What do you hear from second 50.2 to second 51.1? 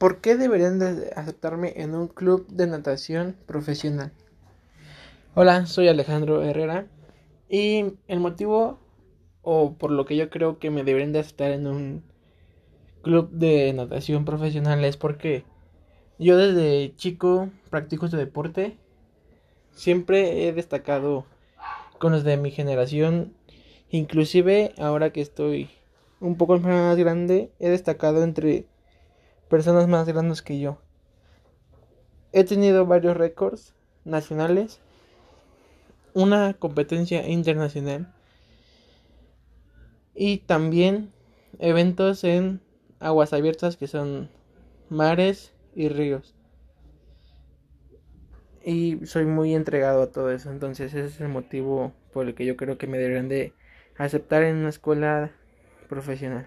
eso, entonces ese